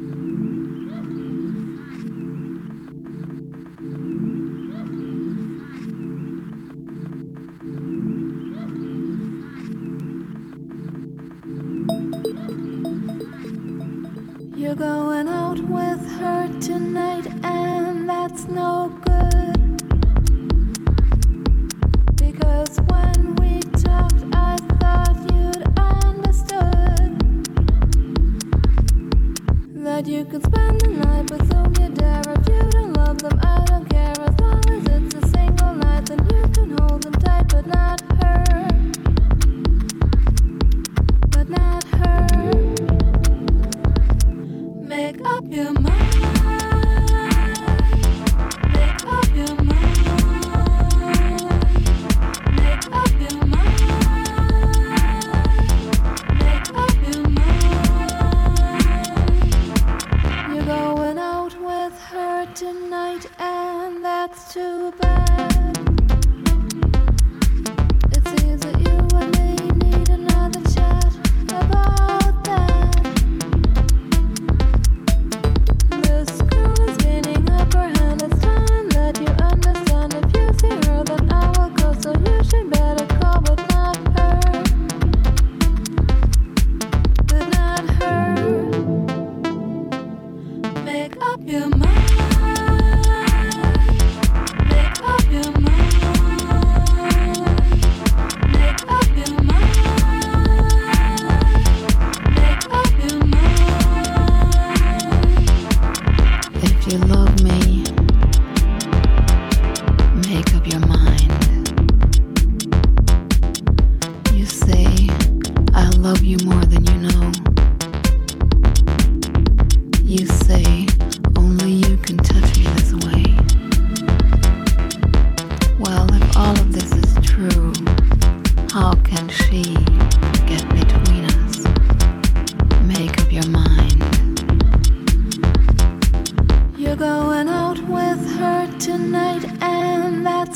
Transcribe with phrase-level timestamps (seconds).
[0.00, 0.27] Mm-hmm.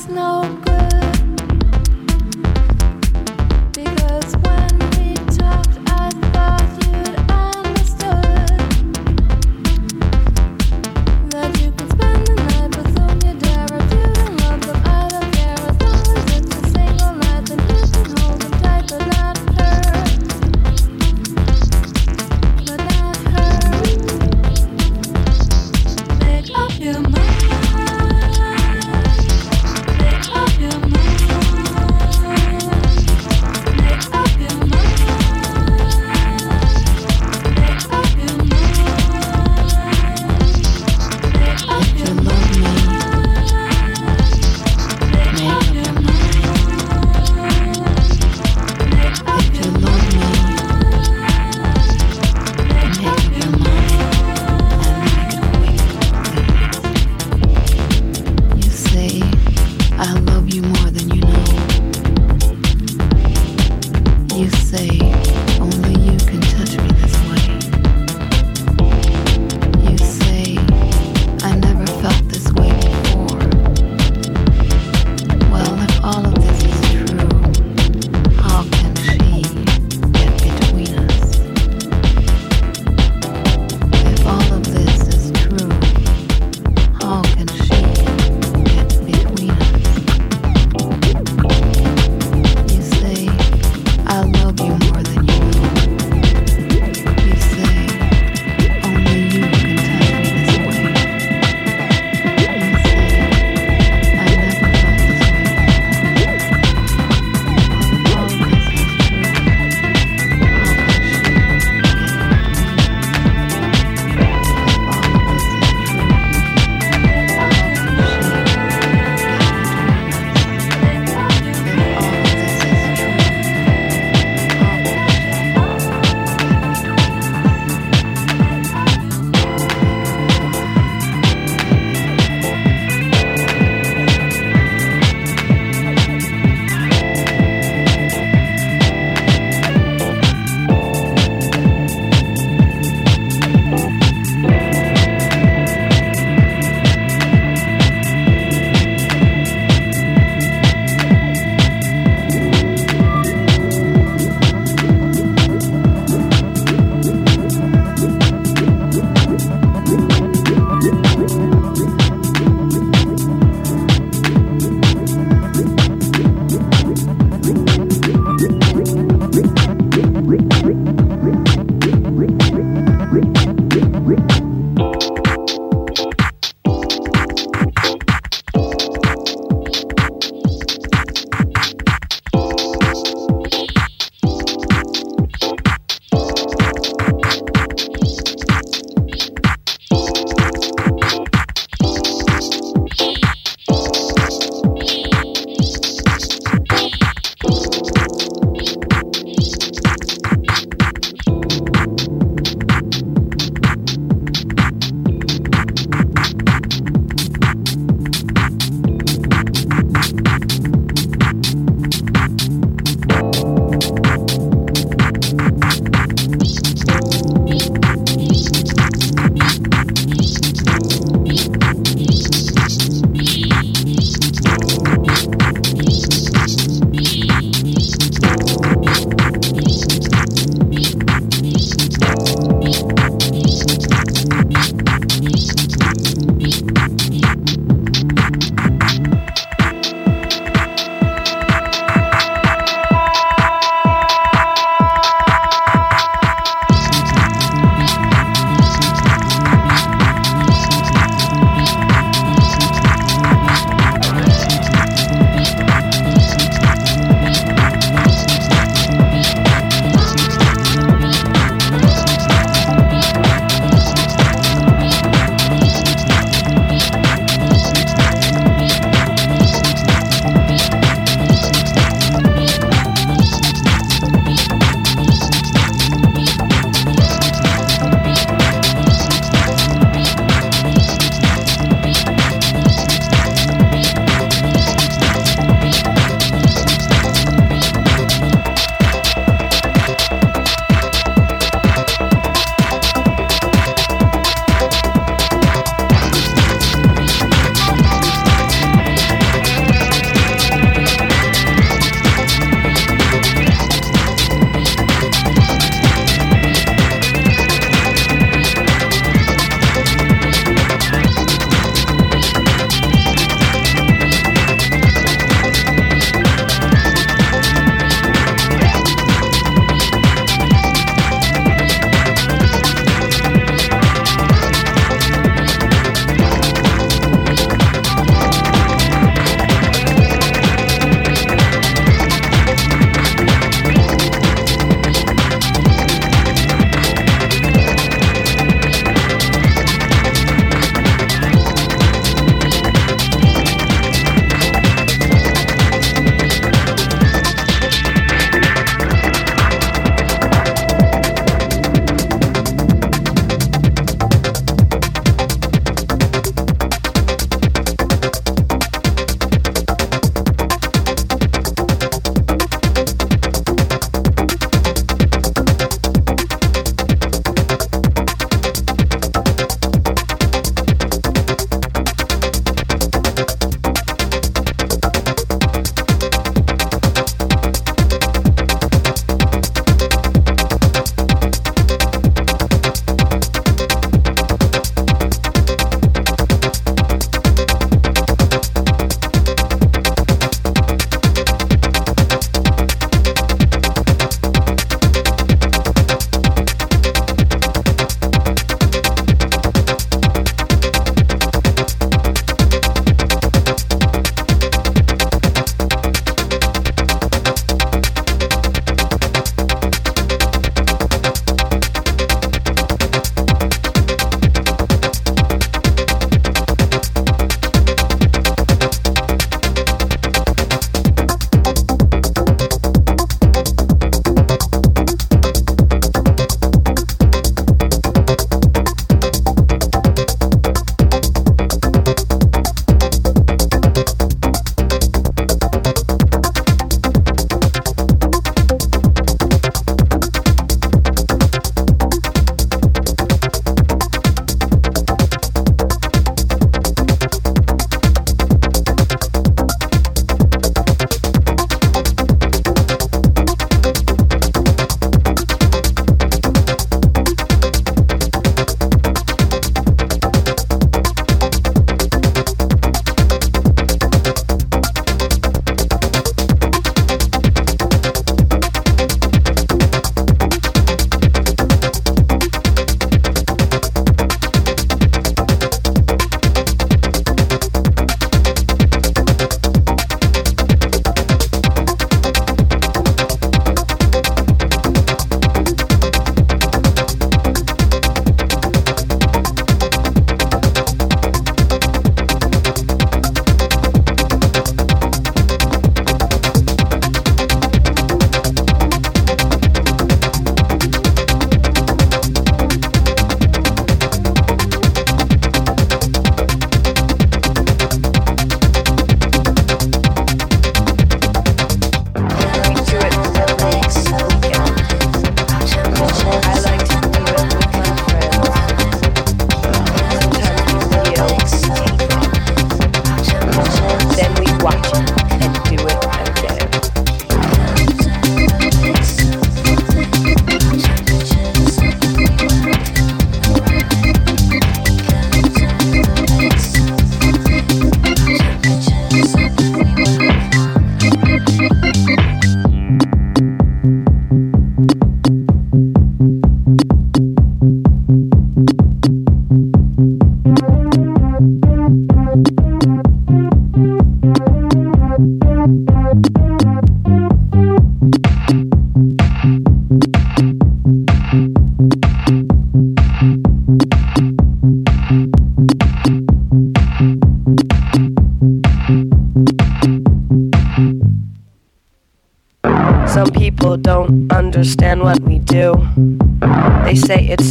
[0.09, 0.72] Love you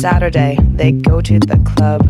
[0.01, 2.01] Saturday, they go to the club.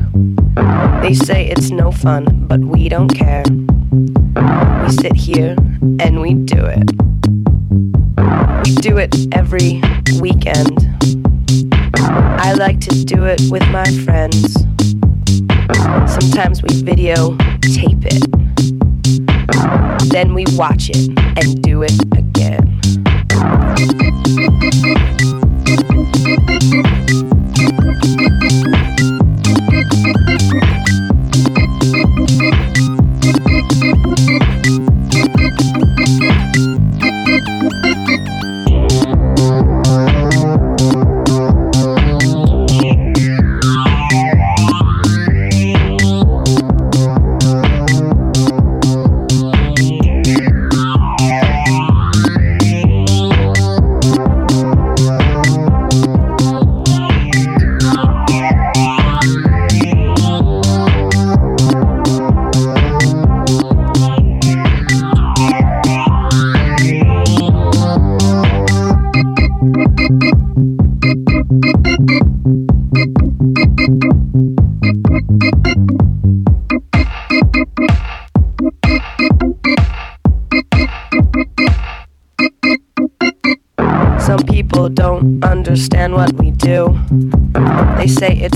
[1.01, 3.43] They say it's no fun, but we don't care.
[3.49, 5.57] We sit here
[5.99, 6.89] and we do it.
[8.65, 9.81] We do it every
[10.21, 10.71] weekend.
[12.39, 14.53] I like to do it with my friends.
[16.09, 18.23] Sometimes we video tape it.
[20.11, 22.79] Then we watch it and do it again.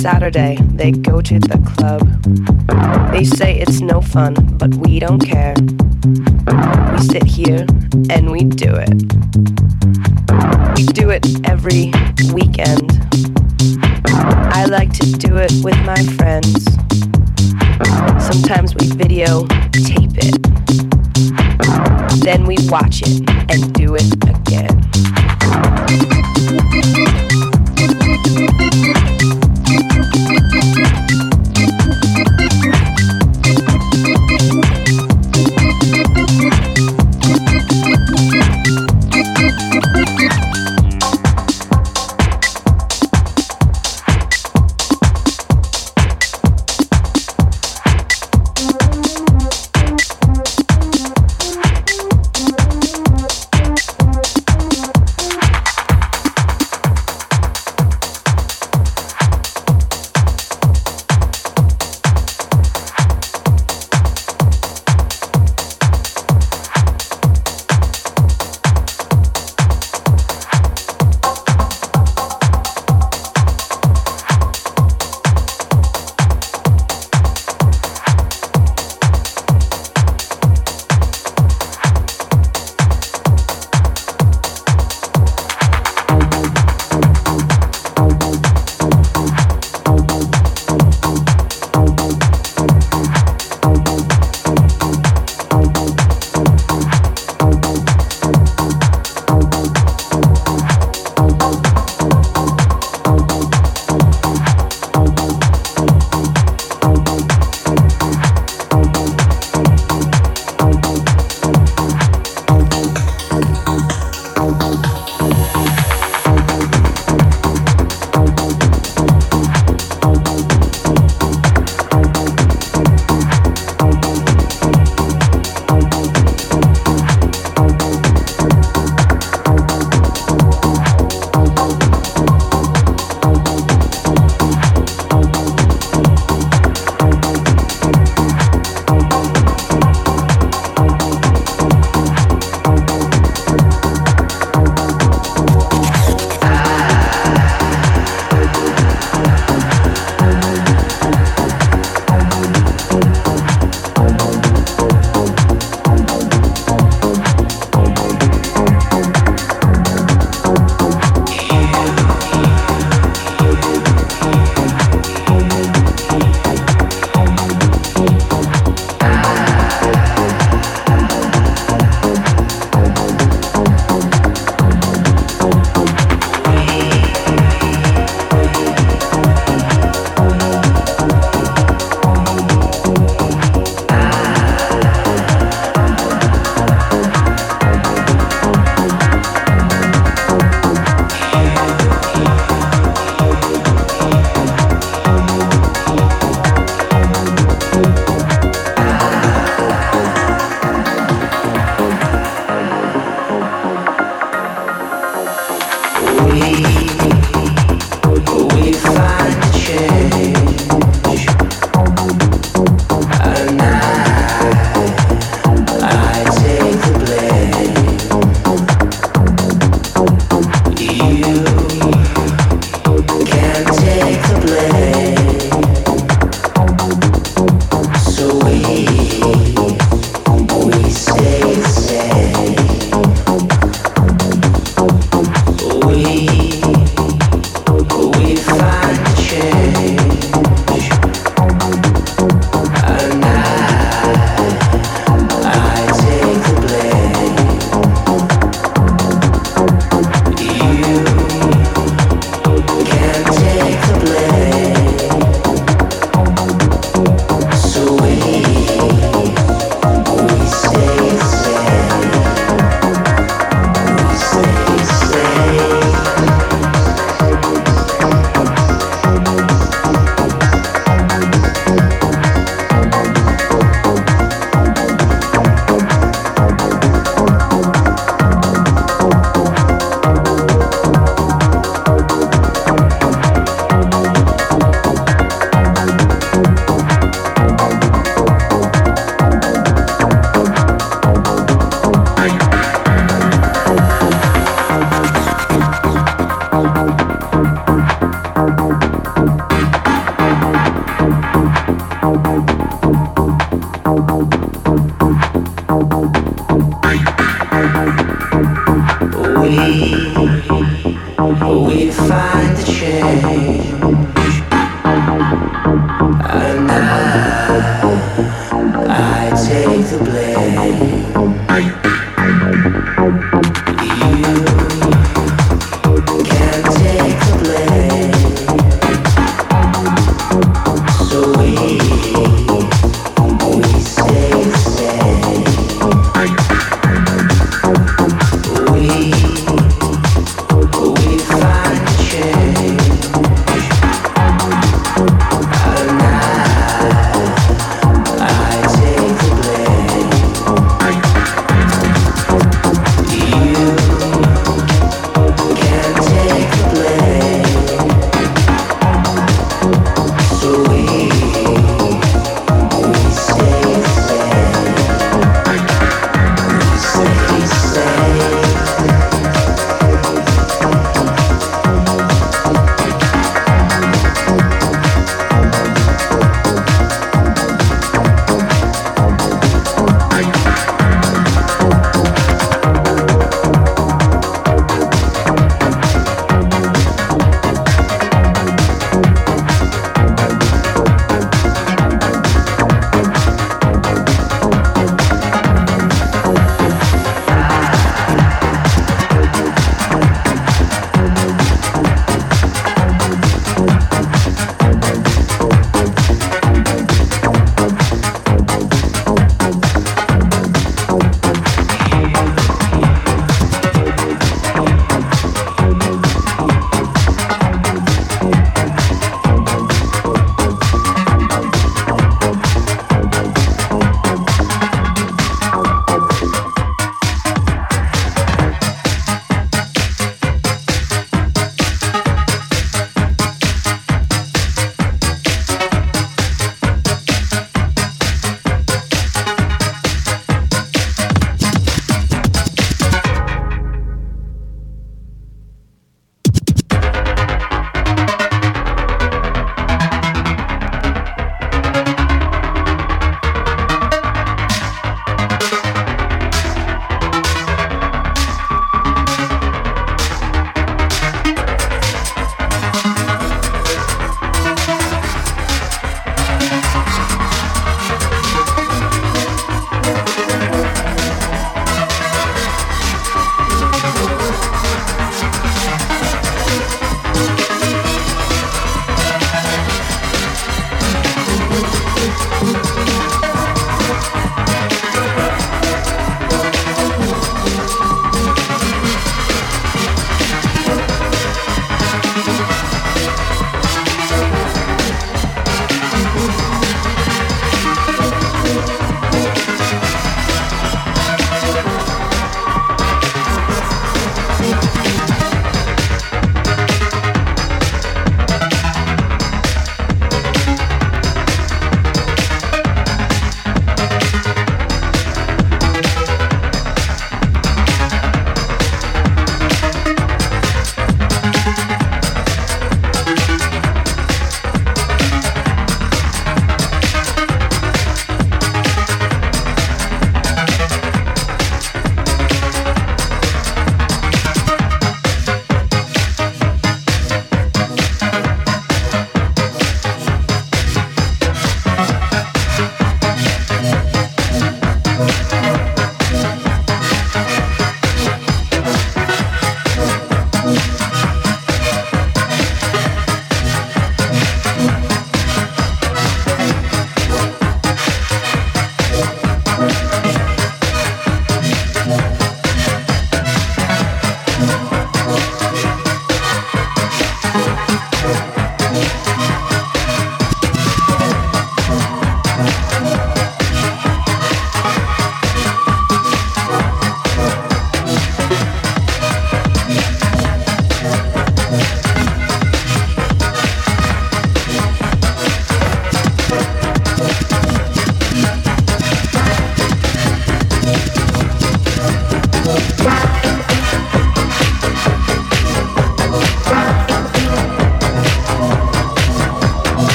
[0.00, 2.00] Saturday, they go to the club.
[3.10, 5.54] They say it's no fun, but we don't care.
[6.92, 7.66] We sit here
[8.08, 8.94] and we do it.
[10.76, 11.90] We do it every
[12.32, 12.92] weekend.
[14.54, 16.64] I like to do it with my friends.
[18.24, 20.38] Sometimes we video tape it.
[22.22, 24.37] Then we watch it and do it again.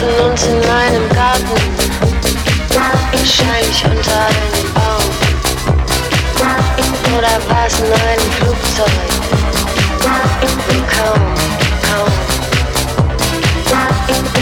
[0.00, 1.60] Uns in meinem Garten,
[3.12, 5.04] wahrscheinlich unter einem Baum.
[7.16, 8.96] Oder war es in einem Flugzeug?
[10.96, 11.20] Kaum,
[11.88, 12.12] kaum.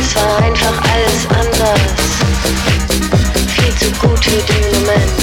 [0.01, 1.81] Es war einfach alles anders.
[3.49, 5.21] Viel zu gut für den Moment.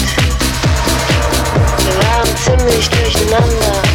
[1.80, 3.87] Wir waren ziemlich durcheinander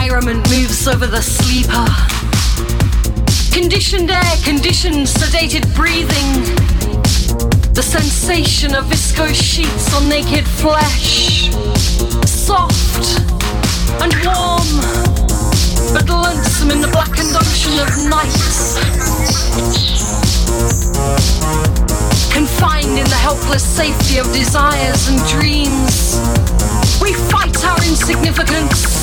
[0.00, 1.84] Environment moves over the sleeper.
[3.52, 6.44] Conditioned air, conditioned, sedated breathing.
[7.74, 11.50] The sensation of viscose sheets on naked flesh.
[12.24, 13.26] Soft
[14.00, 14.70] and warm,
[15.92, 18.38] but lonesome in the blackened ocean of night.
[22.32, 26.20] Confined in the helpless safety of desires and dreams.
[27.02, 28.97] We fight our insignificance.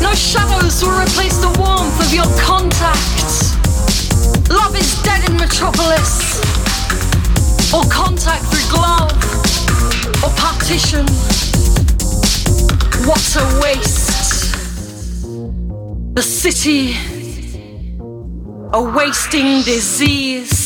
[0.00, 3.00] No shadows will replace the warmth of your contact.
[4.50, 6.40] Love is dead in Metropolis.
[7.72, 9.12] Or contact through glove.
[10.22, 11.06] Or partition.
[13.06, 14.54] What a waste.
[16.14, 16.96] The city.
[18.72, 20.65] A wasting disease.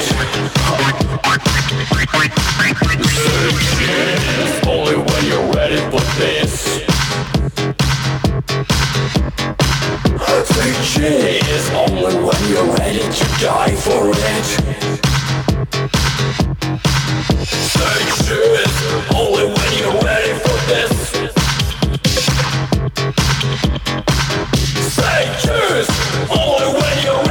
[1.83, 1.97] It's
[4.67, 6.79] only when you're ready for this.
[10.19, 10.95] RPG
[11.49, 14.45] is only when you're ready to die for it.
[17.47, 18.75] Sex is
[19.15, 20.93] only when you're ready for this.
[24.93, 25.89] Sex is
[26.29, 27.30] only when you're.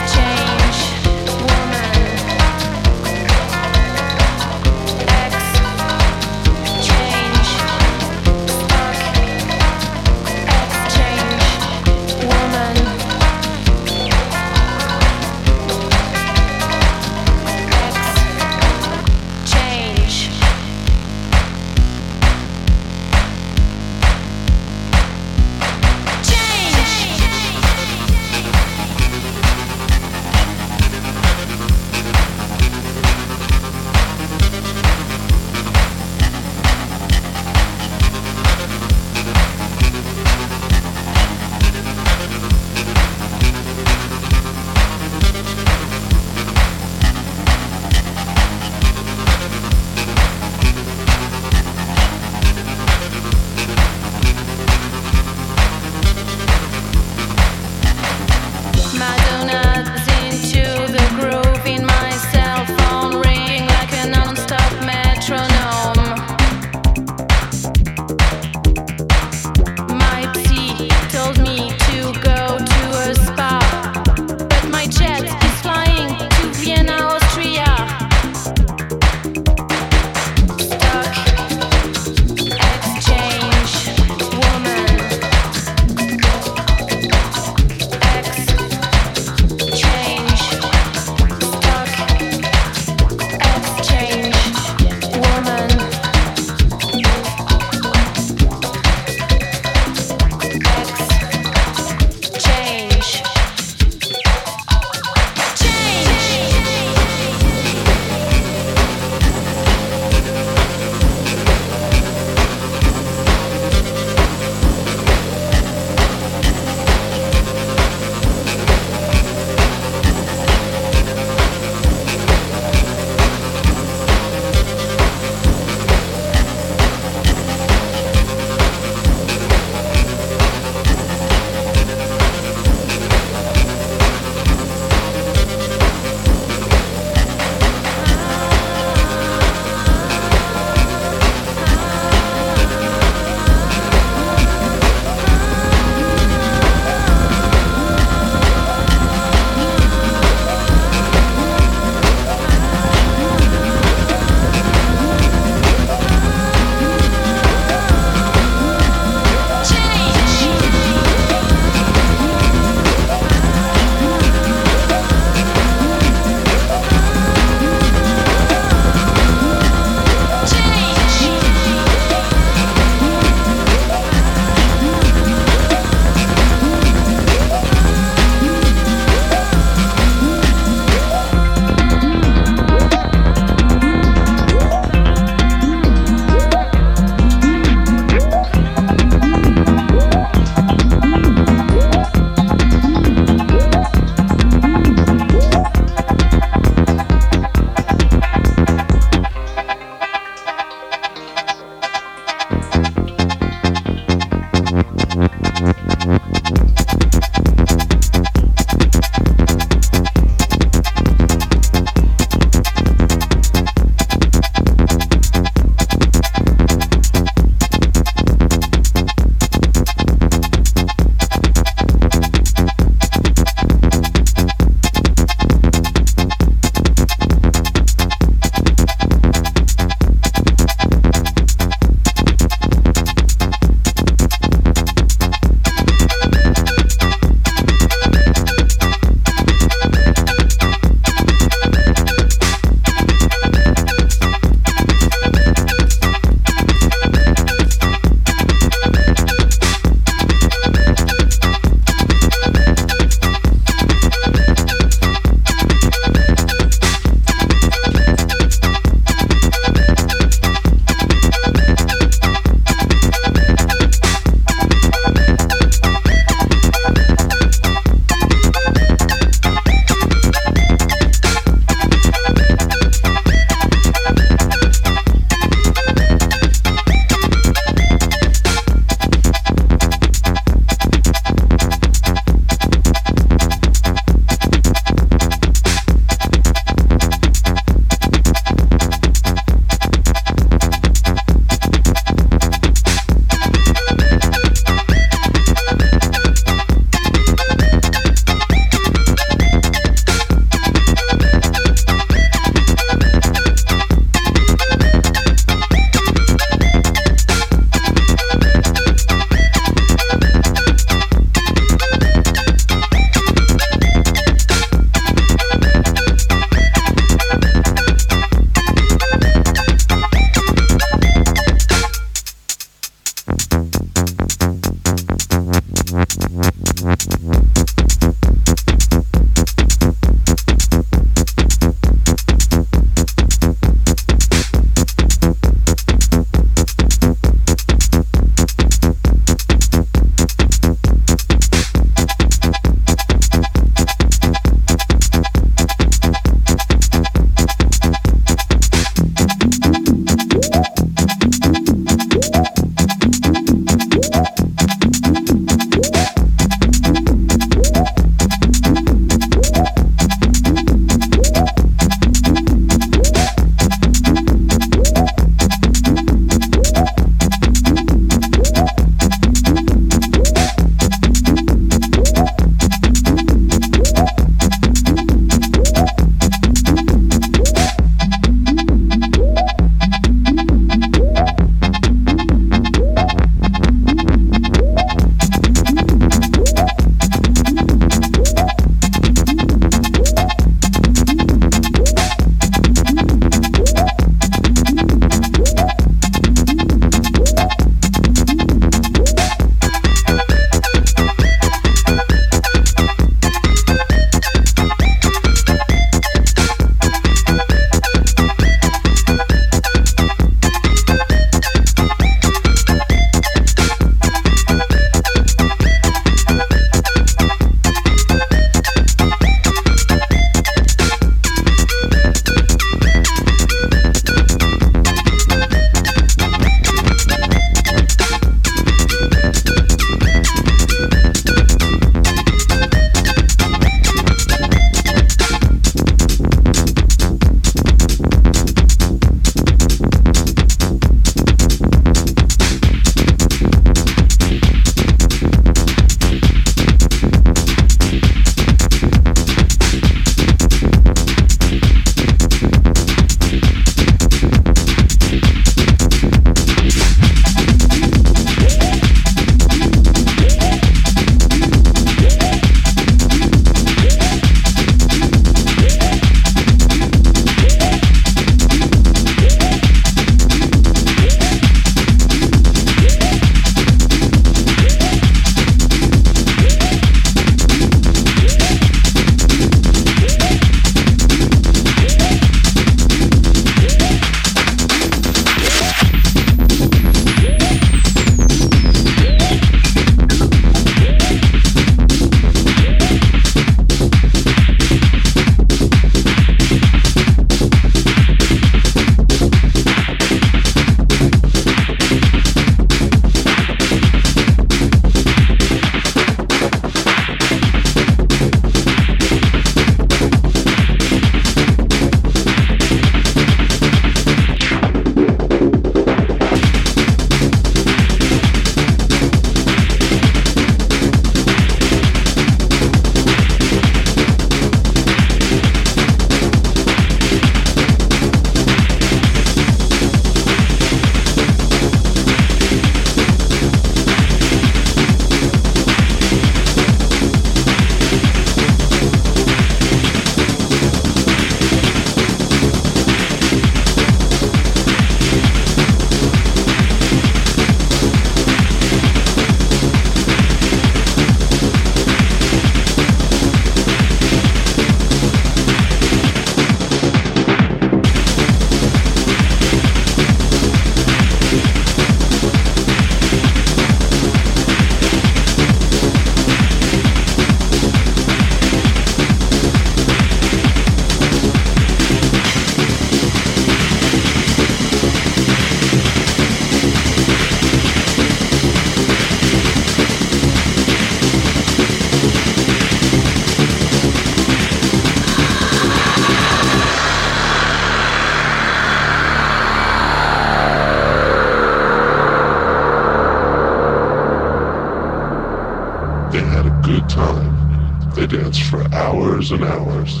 [599.24, 600.00] hours and hours.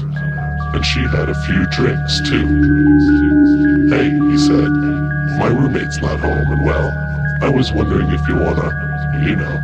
[0.74, 2.44] And she had a few drinks too.
[3.88, 4.70] Hey, he said,
[5.38, 6.90] my roommate's not home and well,
[7.40, 8.68] I was wondering if you wanna,
[9.24, 9.56] you know,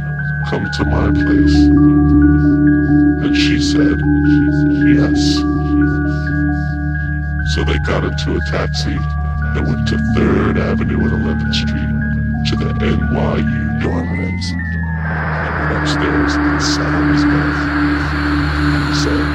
[0.48, 1.56] come to my place.
[3.24, 3.98] And she said,
[4.96, 5.36] yes.
[7.54, 11.92] So they got into a taxi and went to 3rd Avenue and 11th Street
[12.48, 14.69] to the NYU dorm rooms.
[15.72, 17.54] Upstairs and sat on his bed.
[18.88, 19.26] He said,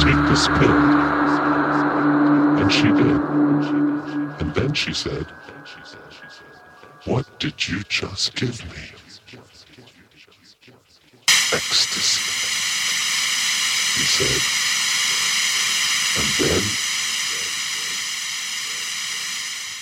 [0.00, 0.78] Take this pill.
[2.60, 3.20] And she did.
[4.40, 5.26] And then she said,
[7.04, 8.82] What did you just give me?
[11.52, 12.22] Ecstasy.
[13.98, 14.40] He said.
[16.16, 16.62] And then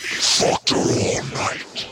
[0.08, 1.87] he fucked her all night.